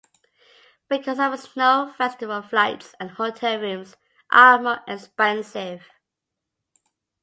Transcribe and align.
Because 0.89 1.19
of 1.19 1.31
the 1.31 1.37
Snow 1.37 1.93
Festival, 1.95 2.41
flights 2.41 2.95
and 2.99 3.11
hotel 3.11 3.59
rooms 3.59 3.97
are 4.31 4.59
more 4.59 4.79
expensive. 4.87 5.91